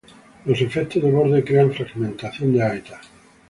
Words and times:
Los 0.45 0.59
efectos 0.59 1.03
de 1.03 1.11
borde 1.11 1.43
crean 1.43 1.71
fragmentación 1.71 2.53
de 2.53 2.63
hábitats. 2.63 3.07